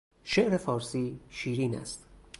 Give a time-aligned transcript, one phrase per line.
[0.23, 2.05] شعر فارسی شیرین است.